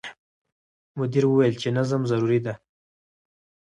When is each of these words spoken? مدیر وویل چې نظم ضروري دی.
مدیر 0.97 1.23
وویل 1.27 1.55
چې 1.61 1.67
نظم 1.77 2.01
ضروري 2.11 2.39
دی. 2.45 2.53